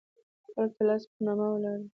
[0.43, 1.87] خلکو ته لاس په نامه ولاړ دي.